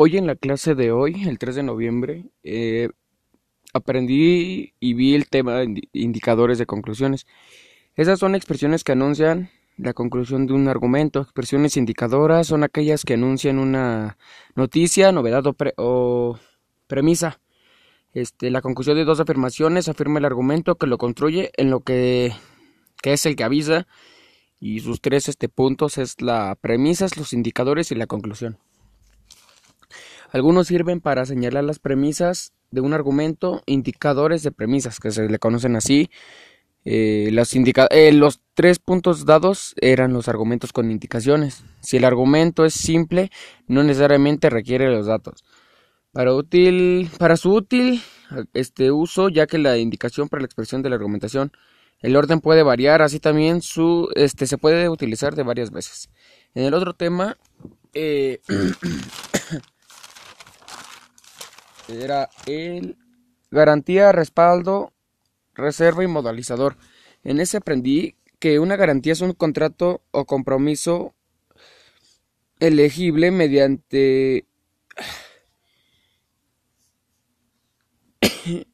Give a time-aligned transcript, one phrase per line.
[0.00, 2.88] Hoy en la clase de hoy, el 3 de noviembre, eh,
[3.72, 7.26] aprendí y vi el tema de indicadores de conclusiones.
[7.96, 11.22] Esas son expresiones que anuncian la conclusión de un argumento.
[11.22, 14.18] Expresiones indicadoras son aquellas que anuncian una
[14.54, 15.42] noticia, novedad
[15.76, 16.38] o,
[16.86, 17.40] premisa.
[18.14, 22.32] Este, la conclusión de dos afirmaciones afirma el argumento que lo construye en lo que,
[23.02, 23.88] que es el que avisa
[24.60, 28.58] y sus tres este, puntos es la premisa, los indicadores y la conclusión.
[30.30, 35.38] Algunos sirven para señalar las premisas de un argumento, indicadores de premisas, que se le
[35.38, 36.10] conocen así.
[36.84, 41.64] Eh, eh, los tres puntos dados eran los argumentos con indicaciones.
[41.80, 43.30] Si el argumento es simple,
[43.66, 45.44] no necesariamente requiere los datos.
[46.12, 48.02] Para, útil, para su útil
[48.54, 51.52] este uso, ya que la indicación para la expresión de la argumentación,
[52.00, 56.10] el orden puede variar, así también su, este, se puede utilizar de varias veces.
[56.54, 57.36] En el otro tema,
[57.92, 58.40] eh,
[61.88, 62.96] era el
[63.50, 64.92] garantía, respaldo,
[65.54, 66.76] reserva y modalizador.
[67.24, 71.14] En ese aprendí que una garantía es un contrato o compromiso
[72.60, 74.46] elegible mediante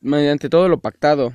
[0.00, 1.32] mediante todo lo pactado.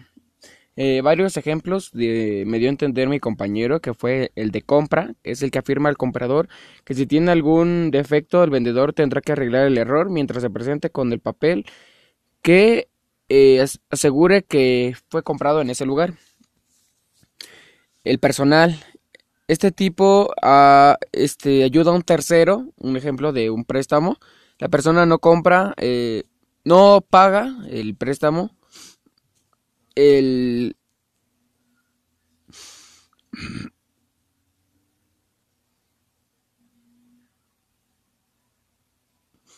[0.77, 5.13] Eh, varios ejemplos de, me dio a entender mi compañero que fue el de compra,
[5.23, 6.47] es el que afirma al comprador
[6.85, 10.89] que si tiene algún defecto el vendedor tendrá que arreglar el error mientras se presente
[10.89, 11.65] con el papel
[12.41, 12.89] que
[13.29, 16.15] eh, asegure que fue comprado en ese lugar.
[18.03, 18.77] El personal.
[19.47, 24.17] Este tipo ah, este, ayuda a un tercero, un ejemplo de un préstamo.
[24.59, 26.23] La persona no compra, eh,
[26.63, 28.51] no paga el préstamo
[29.95, 30.50] el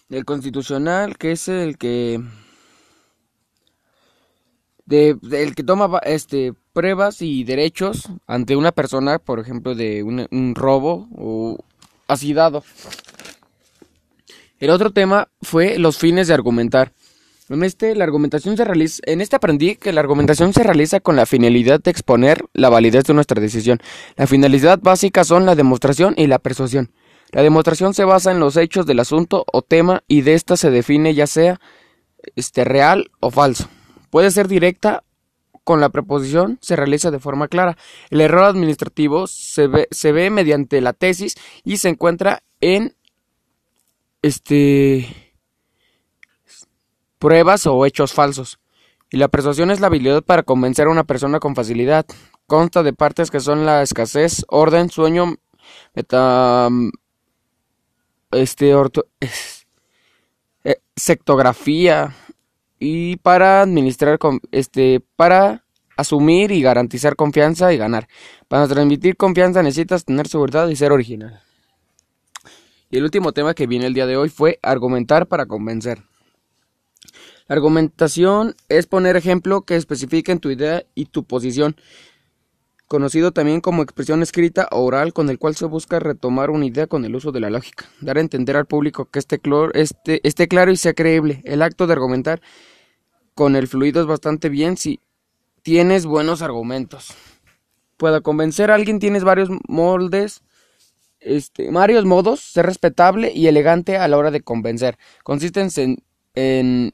[0.09, 2.22] el constitucional que es el que
[4.86, 10.27] de, el que toma este pruebas y derechos ante una persona por ejemplo de un,
[10.32, 11.58] un robo o
[12.08, 12.64] así dado
[14.60, 16.92] el otro tema fue los fines de argumentar
[17.50, 21.16] en este, la argumentación se realiza, en este aprendí que la argumentación se realiza con
[21.16, 23.80] la finalidad de exponer la validez de nuestra decisión.
[24.16, 26.92] La finalidad básica son la demostración y la persuasión.
[27.33, 30.70] La demostración se basa en los hechos del asunto o tema y de ésta se
[30.70, 31.60] define ya sea
[32.36, 33.67] este, real o falso.
[34.11, 35.04] Puede ser directa
[35.64, 37.77] con la preposición se realiza de forma clara.
[38.10, 42.95] El error administrativo se ve, se ve mediante la tesis y se encuentra en
[44.21, 45.33] este
[47.17, 48.60] pruebas o hechos falsos.
[49.10, 52.05] Y la persuasión es la habilidad para convencer a una persona con facilidad.
[52.45, 55.36] Consta de partes que son la escasez, orden, sueño,
[55.94, 56.70] meta,
[58.33, 59.08] este, orto,
[60.64, 62.16] eh, sectografía
[62.80, 64.20] y para administrar,
[64.52, 65.64] este, para
[65.95, 68.08] asumir y garantizar confianza y ganar.
[68.48, 71.42] Para transmitir confianza necesitas tener seguridad y ser original.
[72.89, 76.04] Y el último tema que viene el día de hoy fue argumentar para convencer.
[77.48, 81.76] La argumentación es poner ejemplo que especifiquen tu idea y tu posición,
[82.93, 86.86] conocido también como expresión escrita o oral con el cual se busca retomar una idea
[86.86, 89.39] con el uso de la lógica, dar a entender al público que este,
[89.73, 91.42] este, esté claro y sea creíble.
[91.43, 92.39] El acto de argumentar
[93.33, 94.99] con el fluido es bastante bien si
[95.64, 97.15] tienes buenos argumentos.
[97.98, 100.43] Para convencer a alguien tienes varios moldes,
[101.20, 104.99] este, varios modos, ser respetable y elegante a la hora de convencer.
[105.23, 105.71] Consisten
[106.36, 106.93] en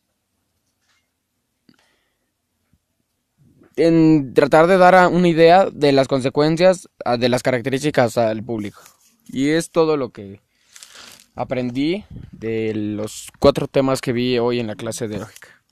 [3.79, 8.81] en tratar de dar una idea de las consecuencias, de las características al público.
[9.28, 10.41] Y es todo lo que
[11.35, 15.58] aprendí de los cuatro temas que vi hoy en la clase de lógica.